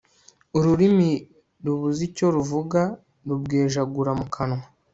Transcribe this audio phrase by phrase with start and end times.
[0.57, 1.09] ururimi
[1.63, 2.81] rubuze icyo ruvuga
[3.27, 4.65] rubwejagura mu kanwa